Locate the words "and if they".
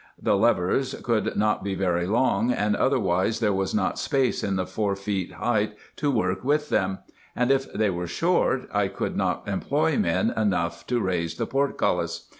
7.35-7.91